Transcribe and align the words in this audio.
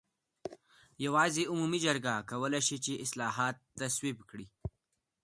یوازې 1.05 1.43
عمومي 1.51 1.79
جرګه 1.85 2.13
کولای 2.29 2.61
شي 2.67 2.77
چې 2.85 3.01
اصلاحات 3.05 3.55
تصویب 3.79 4.17
کړي. 4.29 4.47